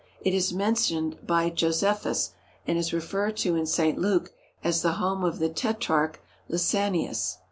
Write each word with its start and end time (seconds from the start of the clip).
It 0.23 0.33
is 0.33 0.51
mentioned 0.51 1.27
by 1.27 1.51
Josephus 1.51 2.31
and 2.65 2.75
is 2.75 2.91
referred 2.91 3.37
to 3.37 3.55
in 3.55 3.67
St. 3.67 3.99
Luke 3.99 4.33
as 4.63 4.81
the 4.81 4.93
home 4.93 5.23
of 5.23 5.37
the 5.37 5.47
tetrarch 5.49 6.19
Lysanias. 6.49 7.37